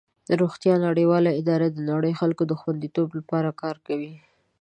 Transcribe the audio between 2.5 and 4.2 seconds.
خوندیتوب لپاره کار کوي.